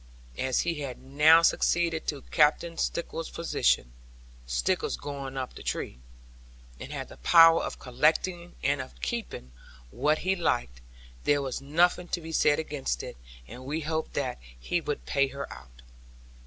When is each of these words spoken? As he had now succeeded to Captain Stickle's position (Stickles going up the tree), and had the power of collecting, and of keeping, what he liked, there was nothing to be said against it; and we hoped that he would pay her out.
As 0.39 0.61
he 0.61 0.79
had 0.81 0.99
now 0.99 1.43
succeeded 1.43 2.07
to 2.07 2.23
Captain 2.31 2.75
Stickle's 2.75 3.29
position 3.29 3.93
(Stickles 4.47 4.97
going 4.97 5.37
up 5.37 5.53
the 5.53 5.61
tree), 5.61 5.99
and 6.79 6.91
had 6.91 7.09
the 7.09 7.17
power 7.17 7.61
of 7.61 7.77
collecting, 7.77 8.55
and 8.63 8.81
of 8.81 8.99
keeping, 9.01 9.51
what 9.91 10.17
he 10.25 10.35
liked, 10.35 10.81
there 11.25 11.39
was 11.43 11.61
nothing 11.61 12.07
to 12.07 12.19
be 12.19 12.31
said 12.31 12.57
against 12.57 13.03
it; 13.03 13.15
and 13.47 13.63
we 13.63 13.81
hoped 13.81 14.15
that 14.15 14.39
he 14.59 14.81
would 14.81 15.05
pay 15.05 15.27
her 15.27 15.47
out. 15.53 15.83